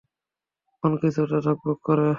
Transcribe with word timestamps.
মন 0.83 0.93
কিছুটা 1.01 1.37
ধকধক 1.45 1.77
করছে। 1.85 2.09